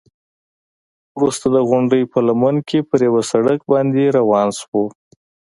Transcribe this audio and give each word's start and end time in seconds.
وروسته 1.17 1.45
د 1.55 1.57
غونډۍ 1.69 2.03
په 2.11 2.19
لمن 2.27 2.55
کې 2.67 2.79
پر 2.89 2.99
یوه 3.07 3.21
سړک 3.31 3.59
باندې 3.73 4.13
روان 4.17 4.49
شوو. 4.59 4.85